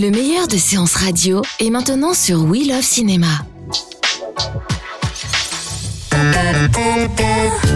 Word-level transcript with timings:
Le 0.00 0.10
meilleur 0.10 0.48
de 0.48 0.56
séances 0.56 0.94
radio 0.94 1.42
est 1.58 1.68
maintenant 1.68 2.14
sur 2.14 2.44
We 2.44 2.66
Love 2.66 2.80
Cinéma. 2.80 3.26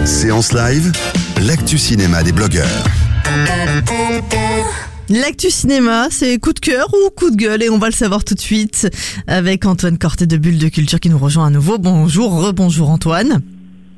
Séance 0.06 0.54
live, 0.54 0.90
l'actu 1.42 1.76
cinéma 1.76 2.22
des 2.22 2.32
blogueurs. 2.32 2.84
L'actu 5.10 5.50
cinéma, 5.50 6.08
c'est 6.10 6.38
coup 6.38 6.54
de 6.54 6.60
cœur 6.60 6.88
ou 6.94 7.10
coup 7.10 7.30
de 7.30 7.36
gueule 7.36 7.62
et 7.62 7.68
on 7.68 7.76
va 7.76 7.88
le 7.88 7.92
savoir 7.92 8.24
tout 8.24 8.34
de 8.34 8.40
suite 8.40 8.88
avec 9.26 9.66
Antoine 9.66 9.98
Corté 9.98 10.24
de 10.24 10.38
Bulle 10.38 10.56
de 10.56 10.68
Culture 10.70 11.00
qui 11.00 11.10
nous 11.10 11.18
rejoint 11.18 11.48
à 11.48 11.50
nouveau. 11.50 11.76
Bonjour, 11.76 12.40
rebonjour 12.40 12.88
Antoine. 12.88 13.42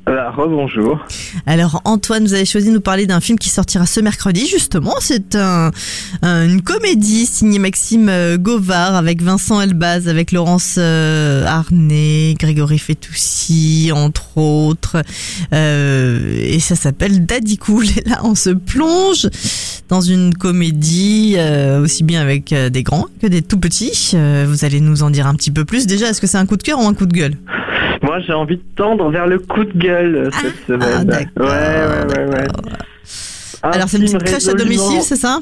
Euh, 0.07 0.29
Rebonjour. 0.31 1.05
Alors 1.45 1.81
Antoine, 1.83 2.23
vous 2.25 2.33
avez 2.33 2.45
choisi 2.45 2.69
de 2.69 2.73
nous 2.73 2.79
parler 2.81 3.07
d'un 3.07 3.19
film 3.19 3.37
qui 3.37 3.49
sortira 3.49 3.85
ce 3.85 3.99
mercredi 3.99 4.47
justement. 4.47 4.95
C'est 5.01 5.35
un- 5.35 5.71
une 6.23 6.61
comédie 6.61 7.25
signée 7.25 7.59
Maxime 7.59 8.07
euh, 8.07 8.37
Govard 8.37 8.95
avec 8.95 9.21
Vincent 9.21 9.59
Elbaz, 9.59 10.07
avec 10.07 10.31
Laurence 10.31 10.75
euh, 10.77 11.45
Arnay, 11.45 12.35
Grégory 12.39 12.79
Fetoussi 12.79 13.91
entre 13.93 14.37
autres. 14.37 14.95
Euh, 15.51 16.39
et 16.41 16.59
ça 16.61 16.75
s'appelle 16.77 17.25
Daddy 17.25 17.57
Cool. 17.57 17.85
Et 17.97 18.07
là 18.07 18.21
on 18.23 18.33
se 18.35 18.51
plonge 18.51 19.27
dans 19.89 19.99
une 20.01 20.33
comédie 20.33 21.33
euh, 21.37 21.81
aussi 21.83 22.03
bien 22.05 22.21
avec 22.21 22.53
euh, 22.53 22.69
des 22.69 22.83
grands 22.83 23.07
que 23.21 23.27
des 23.27 23.41
tout 23.41 23.59
petits. 23.59 24.11
Euh, 24.13 24.45
vous 24.47 24.63
allez 24.63 24.79
nous 24.79 25.03
en 25.03 25.09
dire 25.09 25.27
un 25.27 25.35
petit 25.35 25.51
peu 25.51 25.65
plus. 25.65 25.85
Déjà, 25.85 26.07
est-ce 26.09 26.21
que 26.21 26.27
c'est 26.27 26.37
un 26.37 26.45
coup 26.45 26.55
de 26.57 26.63
cœur 26.63 26.79
ou 26.79 26.87
un 26.87 26.93
coup 26.93 27.05
de 27.07 27.13
gueule? 27.13 27.35
Moi, 28.03 28.19
j'ai 28.19 28.33
envie 28.33 28.57
de 28.57 28.63
tendre 28.75 29.09
vers 29.09 29.27
le 29.27 29.39
coup 29.39 29.63
de 29.63 29.77
gueule 29.77 30.15
euh, 30.15 30.29
cette 30.31 30.53
Ah, 30.55 30.67
semaine. 30.67 31.03
d'accord. 31.05 31.45
ouais, 31.47 32.15
ouais, 32.15 32.25
ouais, 32.25 32.35
ouais. 32.35 32.47
Alors 33.63 33.89
c'est 33.89 33.97
une 33.97 34.03
petite 34.03 34.23
crèche 34.23 34.47
à 34.47 34.53
domicile, 34.53 35.01
c'est 35.01 35.15
ça 35.15 35.39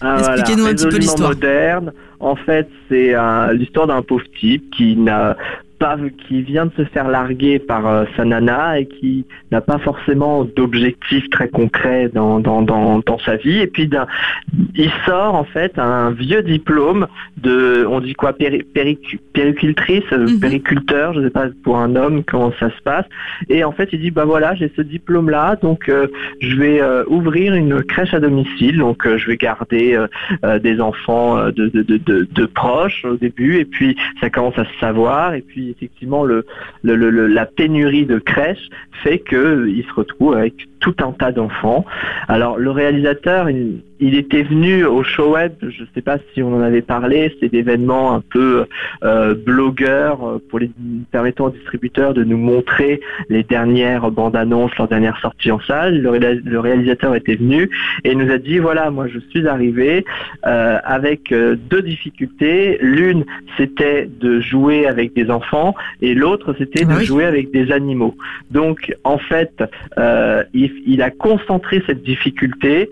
Ah, 0.00 0.16
Expliquez-nous 0.18 0.62
voilà, 0.64 0.72
un 0.72 0.74
petit 0.76 0.88
peu 0.88 0.96
l'histoire. 0.98 1.28
moderne. 1.30 1.92
En 2.18 2.34
fait, 2.36 2.68
c'est 2.88 3.14
euh, 3.14 3.52
l'histoire 3.52 3.86
d'un 3.86 4.02
pauvre 4.02 4.24
type 4.40 4.70
qui 4.76 4.96
n'a 4.96 5.36
pas, 5.78 5.96
qui 6.26 6.42
vient 6.42 6.66
de 6.66 6.72
se 6.76 6.84
faire 6.84 7.08
larguer 7.08 7.58
par 7.58 7.86
euh, 7.86 8.04
sa 8.16 8.24
nana 8.24 8.78
et 8.80 8.86
qui 8.86 9.24
n'a 9.52 9.60
pas 9.60 9.78
forcément 9.78 10.44
d'objectif 10.44 11.28
très 11.30 11.48
concret 11.48 12.10
dans, 12.12 12.40
dans, 12.40 12.62
dans, 12.62 12.98
dans 13.00 13.18
sa 13.18 13.36
vie. 13.36 13.58
Et 13.58 13.66
puis, 13.66 13.88
il 14.74 14.90
sort 15.06 15.34
en 15.34 15.44
fait 15.44 15.78
un 15.78 16.10
vieux 16.10 16.42
diplôme 16.42 17.06
de, 17.36 17.86
on 17.88 18.00
dit 18.00 18.14
quoi, 18.14 18.32
péri, 18.32 18.64
péricu- 18.74 19.18
péricultrice, 19.32 20.04
euh, 20.12 20.26
Mhm. 20.26 20.40
périculteur, 20.40 21.14
je 21.14 21.22
sais 21.22 21.30
pas 21.30 21.46
pour 21.64 21.78
un 21.78 21.94
homme 21.96 22.22
comment 22.24 22.52
ça 22.58 22.70
se 22.70 22.82
passe. 22.82 23.06
Et 23.48 23.64
en 23.64 23.72
fait, 23.72 23.88
il 23.92 24.00
dit 24.00 24.10
bah 24.10 24.24
voilà, 24.24 24.54
j'ai 24.54 24.70
ce 24.76 24.82
diplôme-là, 24.82 25.56
donc 25.56 25.88
euh, 25.88 26.06
je 26.40 26.56
vais 26.56 26.80
euh, 26.80 27.04
ouvrir 27.08 27.54
une 27.54 27.82
crèche 27.82 28.14
à 28.14 28.20
domicile. 28.20 28.78
Donc, 28.78 29.06
je 29.16 29.26
vais 29.26 29.36
garder 29.36 29.98
des 30.62 30.80
enfants 30.80 31.46
de, 31.46 31.68
de, 31.68 31.82
de, 31.82 31.96
de, 31.98 32.28
de 32.30 32.46
proches 32.46 33.04
au 33.04 33.16
début, 33.16 33.56
et 33.56 33.64
puis 33.64 33.96
ça 34.20 34.30
commence 34.30 34.58
à 34.58 34.64
se 34.64 34.78
savoir. 34.80 35.34
Et 35.34 35.40
puis, 35.40 35.65
effectivement, 35.70 36.24
le, 36.24 36.44
la 36.82 37.46
pénurie 37.46 38.06
de 38.06 38.18
crèches 38.18 38.68
fait 39.02 39.18
que 39.18 39.36
euh, 39.36 39.82
se 39.82 39.94
retrouve 39.94 40.34
avec 40.34 40.54
tout 40.80 40.94
un 41.00 41.12
tas 41.12 41.32
d'enfants. 41.32 41.84
Alors, 42.28 42.58
le 42.58 42.70
réalisateur, 42.70 43.50
il, 43.50 43.82
il 44.00 44.14
était 44.14 44.42
venu 44.42 44.84
au 44.84 45.02
show 45.02 45.32
web. 45.34 45.52
Je 45.62 45.82
ne 45.82 45.86
sais 45.94 46.02
pas 46.02 46.18
si 46.32 46.42
on 46.42 46.54
en 46.54 46.60
avait 46.60 46.82
parlé. 46.82 47.34
C'est 47.40 47.48
d'événements 47.48 48.14
un 48.14 48.20
peu 48.20 48.66
euh, 49.04 49.34
blogueurs 49.34 50.24
euh, 50.26 50.42
pour 50.48 50.58
les 50.58 50.70
permettant 51.10 51.46
aux 51.46 51.50
distributeurs 51.50 52.14
de 52.14 52.24
nous 52.24 52.36
montrer 52.36 53.00
les 53.28 53.42
dernières 53.42 54.10
bandes 54.10 54.36
annonces, 54.36 54.76
leurs 54.78 54.88
dernières 54.88 55.18
sorties 55.20 55.50
en 55.50 55.60
salle. 55.60 56.00
Le, 56.02 56.10
réa- 56.10 56.40
le 56.44 56.60
réalisateur 56.60 57.14
était 57.14 57.36
venu 57.36 57.70
et 58.04 58.14
nous 58.14 58.30
a 58.30 58.38
dit 58.38 58.58
voilà, 58.58 58.90
moi 58.90 59.06
je 59.08 59.18
suis 59.30 59.46
arrivé 59.46 60.04
euh, 60.46 60.78
avec 60.84 61.32
deux 61.70 61.82
difficultés. 61.82 62.78
L'une, 62.80 63.24
c'était 63.56 64.08
de 64.20 64.40
jouer 64.40 64.86
avec 64.86 65.14
des 65.14 65.30
enfants 65.30 65.74
et 66.02 66.14
l'autre, 66.14 66.54
c'était 66.58 66.84
Ah 66.88 66.92
de 66.94 66.98
oui. 66.98 67.04
jouer 67.04 67.24
avec 67.24 67.50
des 67.50 67.72
animaux. 67.72 68.14
Donc 68.50 68.94
en 69.04 69.18
fait, 69.18 69.62
euh, 69.98 70.42
il, 70.54 70.72
il 70.86 71.02
a 71.02 71.10
concentré 71.10 71.82
cette 71.86 72.02
difficulté 72.02 72.88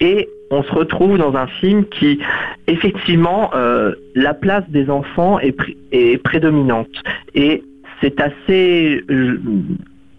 et 0.00 0.28
on 0.50 0.62
se 0.62 0.72
retrouve 0.72 1.18
dans 1.18 1.34
un 1.34 1.46
film 1.46 1.84
qui, 1.86 2.20
effectivement, 2.66 3.50
euh, 3.54 3.94
la 4.14 4.34
place 4.34 4.64
des 4.68 4.90
enfants 4.90 5.38
est, 5.40 5.58
pr- 5.58 5.76
est 5.92 6.22
prédominante. 6.22 6.90
Et 7.34 7.62
c'est 8.00 8.20
assez 8.20 9.02
euh, 9.10 9.40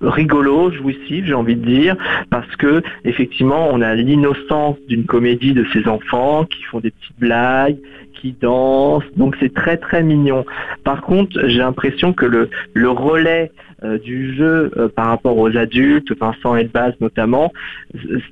rigolo, 0.02 0.72
jouissif, 0.72 1.26
j'ai 1.26 1.34
envie 1.34 1.56
de 1.56 1.66
dire, 1.66 1.96
parce 2.30 2.56
que 2.56 2.82
effectivement, 3.04 3.70
on 3.72 3.82
a 3.82 3.96
l'innocence 3.96 4.78
d'une 4.88 5.06
comédie 5.06 5.54
de 5.54 5.66
ces 5.74 5.88
enfants 5.88 6.46
qui 6.46 6.64
font 6.64 6.80
des 6.80 6.92
petites 6.92 7.20
blagues, 7.20 7.78
qui 8.22 8.36
dansent, 8.40 9.04
donc 9.16 9.36
c'est 9.40 9.54
très 9.54 9.78
très 9.78 10.04
mignon. 10.04 10.46
Par 10.84 11.02
contre, 11.02 11.48
j'ai 11.48 11.60
l'impression 11.60 12.14
que 12.14 12.26
le, 12.26 12.50
relais 12.90 13.52
euh, 13.84 13.98
du 14.00 14.36
jeu 14.36 14.72
euh, 14.78 14.88
par 14.90 15.08
rapport 15.08 15.38
aux 15.38 15.56
adultes, 15.56 16.12
Vincent 16.20 16.56
Elbaz 16.56 16.94
notamment, 17.00 17.54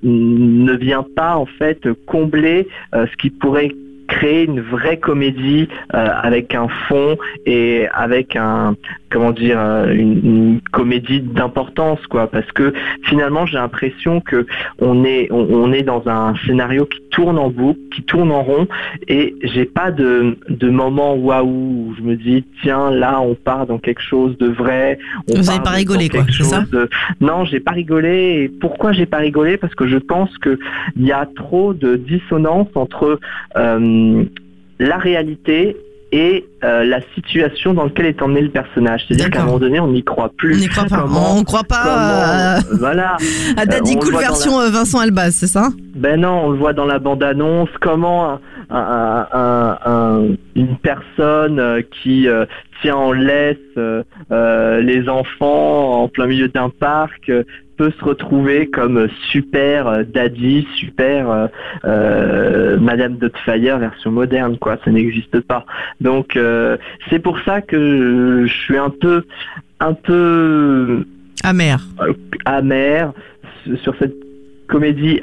ne 0.04 0.74
vient 0.74 1.06
pas 1.16 1.36
en 1.36 1.46
fait 1.46 1.88
combler 2.08 2.68
euh, 2.94 3.06
ce 3.12 3.16
qui 3.18 3.30
pourrait 3.30 3.72
créer 4.08 4.44
une 4.46 4.62
vraie 4.62 4.98
comédie 4.98 5.68
avec 5.90 6.54
un 6.54 6.68
fond 6.68 7.18
et 7.48 7.88
avec 7.92 8.36
un 8.36 8.76
comment 9.16 9.32
dire 9.32 9.58
euh, 9.58 9.94
une, 9.94 10.20
une 10.26 10.60
comédie 10.74 11.22
d'importance 11.22 12.06
quoi. 12.08 12.28
Parce 12.28 12.52
que 12.52 12.74
finalement 13.04 13.46
j'ai 13.46 13.56
l'impression 13.58 14.20
que 14.20 14.46
on 14.80 15.06
est 15.06 15.30
on, 15.32 15.48
on 15.64 15.72
est 15.72 15.84
dans 15.84 16.04
un 16.08 16.34
scénario 16.46 16.86
qui 16.86 17.00
tourne 17.12 17.38
en 17.40 17.50
boucle 17.50 17.80
qui 17.96 18.04
tourne 18.04 18.30
en 18.32 18.44
rond 18.44 18.68
et 19.08 19.34
j'ai 19.42 19.64
pas 19.64 19.92
de 19.92 20.38
de 20.50 20.70
moment 20.70 21.16
waouh 21.16 21.48
où 21.48 21.96
je 21.98 22.02
me 22.04 22.16
dis 22.18 22.44
tiens 22.62 22.92
là 22.92 23.22
on 23.22 23.36
part 23.36 23.66
dans 23.68 23.78
quelque 23.80 24.02
chose 24.02 24.38
de 24.38 24.48
vrai 24.48 25.00
on 25.30 25.38
Vous 25.38 25.50
avez 25.50 25.60
part 25.60 25.64
pas 25.72 25.78
rigolé, 25.84 26.10
quoi, 26.10 26.26
c'est 26.28 26.44
ça 26.44 26.60
chose 26.62 26.70
de- 26.72 26.90
non 27.22 27.46
j'ai 27.46 27.62
pas 27.62 27.72
rigolé. 27.72 28.44
Et 28.44 28.50
pourquoi 28.50 28.92
j'ai 28.92 29.06
pas 29.06 29.18
rigolé? 29.20 29.56
Parce 29.58 29.76
que 29.76 29.88
je 29.88 29.98
pense 29.98 30.36
que 30.40 30.60
il 30.98 31.06
y 31.06 31.12
a 31.14 31.26
trop 31.36 31.74
de 31.74 31.96
dissonance 31.96 32.68
entre 32.76 33.20
euh, 33.56 34.24
la 34.80 34.98
réalité 34.98 35.78
et 36.18 36.46
euh, 36.64 36.86
la 36.86 37.00
situation 37.14 37.74
dans 37.74 37.84
laquelle 37.84 38.06
est 38.06 38.22
emmené 38.22 38.40
le 38.40 38.50
personnage. 38.50 39.04
C'est-à-dire 39.06 39.30
qu'à 39.30 39.42
un 39.42 39.46
moment 39.46 39.60
donné, 39.60 39.82
on 39.82 39.90
n'y 39.90 40.02
croit 40.04 40.32
plus. 40.38 40.56
On 40.56 40.60
n'y 40.60 40.68
croit 40.68 40.86
pas. 40.86 41.02
Comment- 41.02 41.36
on 41.38 41.44
croit 41.44 41.66
pas 41.66 42.62
comment- 42.64 42.78
voilà. 42.80 43.18
à, 43.58 43.66
Daddy 43.66 43.98
Cool 43.98 44.14
dans 44.14 44.20
version 44.20 44.60
euh, 44.62 44.70
Vincent 44.70 45.02
Elbaz, 45.02 45.36
c'est 45.36 45.48
ça? 45.48 45.70
Ben 45.94 46.22
non, 46.22 46.46
on 46.46 46.50
le 46.52 46.58
voit 46.58 46.72
dans 46.72 46.86
la 46.86 47.00
bande-annonce. 47.00 47.68
Comment 47.82 48.32
un- 48.32 48.40
un- 48.70 49.28
un- 49.34 49.78
un- 49.86 50.28
une 50.56 50.78
personne 50.78 51.60
euh, 51.60 51.82
qui 52.02 52.30
euh, 52.30 52.46
tient 52.82 52.96
en 52.96 53.12
laisse 53.12 53.58
euh, 53.78 54.04
euh, 54.32 54.80
les 54.82 55.10
enfants 55.10 56.04
en 56.04 56.08
plein 56.08 56.28
milieu 56.28 56.48
d'un 56.48 56.70
parc 56.70 57.28
euh, 57.30 57.44
peut 57.78 57.92
se 57.98 58.04
retrouver 58.04 58.68
comme 58.68 59.08
super 59.32 59.88
euh, 59.88 60.04
daddy, 60.04 60.68
super 60.76 61.30
euh, 61.30 61.48
euh, 61.86 62.80
Madame 62.80 63.18
Doubtfire 63.18 63.80
version 63.80 64.12
moderne, 64.12 64.58
quoi. 64.58 64.78
Ça 64.84 64.92
n'existe 64.92 65.42
pas. 65.42 65.66
Donc 66.02 66.36
euh, 66.36 66.78
c'est 67.10 67.20
pour 67.20 67.40
ça 67.42 67.62
que 67.62 68.46
je 68.48 68.54
suis 68.54 68.78
un 68.78 68.90
peu, 68.90 69.26
un 69.80 69.94
peu 69.94 71.06
Amer. 71.44 71.80
amer 72.46 73.14
sur 73.84 73.96
cette 74.00 74.16
comédie 74.68 75.22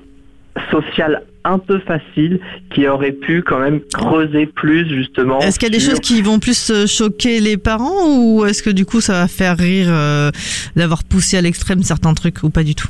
sociale 0.71 1.23
un 1.45 1.59
peu 1.59 1.79
facile 1.81 2.41
qui 2.75 2.87
aurait 2.87 3.13
pu 3.13 3.43
quand 3.43 3.59
même 3.59 3.81
creuser 3.93 4.47
plus 4.47 4.89
justement. 4.89 5.41
Est-ce 5.41 5.59
qu'il 5.59 5.69
y 5.69 5.73
a 5.73 5.75
des 5.75 5.81
sur- 5.81 5.91
choses 5.93 6.01
qui 6.01 6.23
vont 6.23 6.39
plus 6.39 6.71
euh, 6.71 6.87
choquer 6.87 7.41
les 7.41 7.57
parents 7.57 8.07
ou 8.17 8.45
est-ce 8.45 8.63
que 8.63 8.71
du 8.71 8.85
coup 8.87 9.01
ça 9.01 9.15
va 9.15 9.29
faire 9.29 9.57
rire 9.59 9.87
euh, 9.89 10.31
d'avoir 10.77 11.03
poussé 11.05 11.37
à 11.37 11.41
l'extrême 11.41 11.83
certains 11.83 12.15
trucs 12.15 12.43
ou 12.43 12.51
pas 12.51 12.63
du 12.63 12.75
tout? 12.75 12.89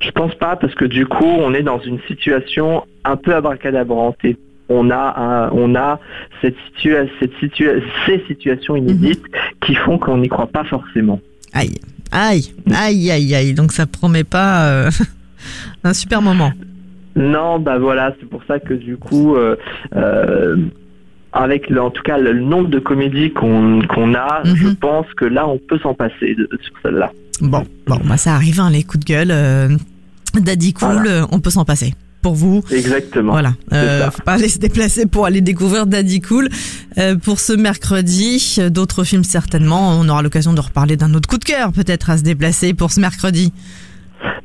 Je 0.00 0.10
pense 0.12 0.34
pas 0.36 0.56
parce 0.56 0.74
que 0.74 0.84
du 0.84 1.06
coup 1.06 1.24
on 1.26 1.54
est 1.54 1.62
dans 1.62 1.80
une 1.80 1.98
situation 2.06 2.84
un 3.04 3.16
peu 3.16 3.34
abracadabrante 3.34 4.16
et 4.24 4.36
on 4.68 4.90
a 4.90 5.14
un- 5.18 5.50
on 5.50 5.74
a 5.74 5.98
cette 6.40 6.54
situa 6.76 7.00
cette 7.20 7.32
situa 7.40 7.72
ces 8.06 8.22
situations 8.28 8.76
inédites 8.76 9.24
qui 9.66 9.74
font 9.74 9.98
qu'on 9.98 10.18
n'y 10.18 10.28
croit 10.28 10.46
pas 10.46 10.64
forcément. 10.64 11.20
Aïe, 11.52 11.74
aïe, 12.12 12.44
aïe, 12.72 13.10
aïe, 13.10 13.34
aïe. 13.34 13.54
Donc 13.54 13.72
ça 13.72 13.86
promet 13.86 14.24
pas. 14.24 14.66
euh, 14.68 14.90
Un 15.84 15.92
super 15.94 16.22
moment. 16.22 16.52
Non, 17.16 17.58
bah 17.58 17.78
voilà, 17.78 18.14
c'est 18.20 18.28
pour 18.28 18.42
ça 18.48 18.58
que 18.58 18.74
du 18.74 18.96
coup, 18.96 19.36
euh, 19.36 19.56
euh, 19.96 20.56
avec 21.32 21.68
le- 21.70 21.80
en 21.82 21.90
tout 21.90 22.02
cas 22.02 22.18
le 22.18 22.38
nombre 22.40 22.68
de 22.68 22.78
comédies 22.78 23.32
qu'on 23.32 23.82
qu'on 23.82 24.14
a, 24.14 24.42
Mhm. 24.44 24.56
je 24.56 24.68
pense 24.68 25.06
que 25.16 25.24
là, 25.24 25.46
on 25.48 25.58
peut 25.58 25.78
s'en 25.78 25.94
passer 25.94 26.34
de- 26.34 26.48
sur 26.62 26.74
celle-là. 26.82 27.10
Bon, 27.40 27.64
bon, 27.86 27.98
bah 28.04 28.16
ça 28.16 28.34
arrive, 28.34 28.60
hein, 28.60 28.70
les 28.70 28.82
coups 28.82 29.04
de 29.04 29.12
gueule. 29.12 29.30
euh, 29.30 29.68
Daddy 30.34 30.72
Cool, 30.72 30.88
Voilà. 31.02 31.26
on 31.32 31.40
peut 31.40 31.50
s'en 31.50 31.64
passer. 31.64 31.92
Pour 32.22 32.34
vous, 32.34 32.62
Exactement. 32.70 33.32
voilà. 33.32 33.52
Euh, 33.72 34.08
faut 34.12 34.22
pas 34.22 34.34
aller 34.34 34.48
se 34.48 34.60
déplacer 34.60 35.06
pour 35.06 35.26
aller 35.26 35.40
découvrir 35.40 35.86
Daddy 35.88 36.20
Cool. 36.20 36.48
Euh, 36.98 37.16
pour 37.16 37.40
ce 37.40 37.52
mercredi, 37.52 38.58
d'autres 38.70 39.02
films 39.02 39.24
certainement. 39.24 39.98
On 39.98 40.08
aura 40.08 40.22
l'occasion 40.22 40.52
de 40.52 40.60
reparler 40.60 40.96
d'un 40.96 41.12
autre 41.14 41.28
coup 41.28 41.38
de 41.38 41.44
cœur, 41.44 41.72
peut-être 41.72 42.10
à 42.10 42.18
se 42.18 42.22
déplacer 42.22 42.74
pour 42.74 42.92
ce 42.92 43.00
mercredi. 43.00 43.52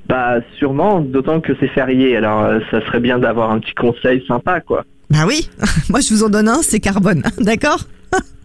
Bah 0.08 0.40
sûrement, 0.58 1.02
d'autant 1.02 1.42
que 1.42 1.54
c'est 1.60 1.68
férié. 1.68 2.16
Alors, 2.16 2.44
euh, 2.44 2.60
ça 2.72 2.82
serait 2.82 3.02
bien 3.02 3.20
d'avoir 3.20 3.52
un 3.52 3.60
petit 3.60 3.74
conseil 3.74 4.26
sympa, 4.26 4.62
quoi. 4.62 4.86
Bah 5.10 5.26
oui, 5.28 5.50
moi 5.90 6.00
je 6.00 6.14
vous 6.14 6.24
en 6.24 6.30
donne 6.30 6.50
un, 6.50 6.62
c'est 6.62 6.80
Carbone, 6.80 7.24
d'accord? 7.40 7.86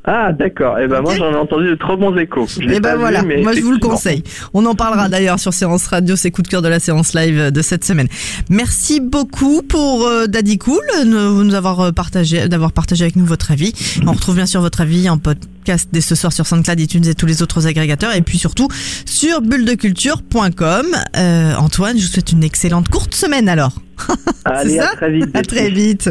Ah 0.05 0.33
d'accord. 0.33 0.81
Et 0.81 0.89
ben 0.89 1.01
moi 1.01 1.15
j'en 1.15 1.31
ai 1.31 1.37
entendu 1.37 1.69
de 1.69 1.75
trop 1.77 1.97
bons 1.97 2.17
échos. 2.17 2.47
Je 2.49 2.63
Et 2.63 2.67
ben 2.67 2.83
pas 2.83 2.95
vu, 2.95 3.01
voilà, 3.01 3.23
mais 3.23 3.41
moi 3.41 3.53
je 3.53 3.61
vous 3.61 3.71
le 3.71 3.79
conseille. 3.79 4.25
On 4.53 4.67
en 4.67 4.75
parlera 4.75 5.09
d'ailleurs 5.09 5.39
sur 5.39 5.55
Séance 5.55 5.87
Radio, 5.87 6.17
c'est 6.17 6.33
coups 6.33 6.49
de 6.49 6.51
cœur 6.51 6.63
de 6.63 6.67
la 6.67 6.81
séance 6.81 7.15
live 7.15 7.53
de 7.53 7.63
cette 7.63 7.85
semaine. 7.85 8.09
Merci 8.51 8.99
beaucoup 9.01 9.63
pour 9.63 10.05
euh, 10.07 10.27
Daddy 10.27 10.59
Cool, 10.59 10.81
euh, 10.99 11.05
nous, 11.05 11.45
nous 11.45 11.55
avoir 11.55 11.81
euh, 11.81 11.93
partagé, 11.93 12.49
d'avoir 12.49 12.73
partagé 12.73 13.05
avec 13.05 13.15
nous 13.15 13.25
votre 13.25 13.53
avis. 13.53 13.73
On 14.05 14.11
retrouve 14.11 14.35
bien 14.35 14.47
sûr 14.47 14.61
votre 14.61 14.81
avis 14.81 15.09
en 15.09 15.19
podcast 15.19 15.89
dès 15.93 16.01
ce 16.01 16.17
soir 16.17 16.33
sur 16.33 16.49
SoundCloud, 16.49 16.81
iTunes 16.81 17.07
et 17.07 17.15
tous 17.15 17.27
les 17.27 17.41
autres 17.41 17.69
agrégateurs, 17.69 18.13
et 18.17 18.23
puis 18.23 18.39
surtout 18.39 18.67
sur 19.07 19.41
bulledeculture.com. 19.41 20.87
Euh, 21.17 21.55
Antoine, 21.55 21.97
je 21.97 22.03
vous 22.07 22.13
souhaite 22.13 22.33
une 22.33 22.43
excellente 22.43 22.89
courte 22.89 23.15
semaine 23.15 23.49
alors. 23.49 23.81
Allez, 24.45 24.79
ça 24.79 24.91
à 24.91 24.97
très 24.97 25.13
vite. 25.13 25.29
À 25.33 25.43
très 25.43 25.71
vite. 25.71 26.11